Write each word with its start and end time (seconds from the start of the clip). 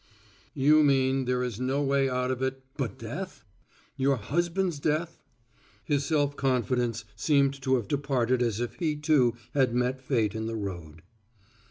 "You 0.55 0.81
mean 0.81 1.25
there 1.25 1.43
is 1.43 1.59
no 1.59 1.83
way 1.83 2.09
out 2.09 2.31
of 2.31 2.41
it 2.41 2.63
but 2.75 2.97
death? 2.97 3.45
your 3.95 4.17
husband's 4.17 4.79
death?" 4.79 5.21
His 5.83 6.03
self 6.05 6.35
confidence 6.35 7.05
seemed 7.15 7.61
to 7.61 7.75
have 7.75 7.87
departed 7.87 8.41
as 8.41 8.59
if 8.59 8.73
he, 8.79 8.95
too, 8.95 9.35
had 9.53 9.75
met 9.75 10.01
fate 10.01 10.33
in 10.33 10.47
the 10.47 10.55
road. 10.55 11.03